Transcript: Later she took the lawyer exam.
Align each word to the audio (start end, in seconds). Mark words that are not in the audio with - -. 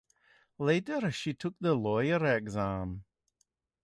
Later 0.57 1.11
she 1.11 1.35
took 1.35 1.53
the 1.59 1.75
lawyer 1.75 2.25
exam. 2.35 3.03